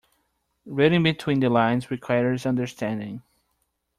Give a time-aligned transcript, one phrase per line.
[0.65, 3.21] Reading between the lines requires understanding.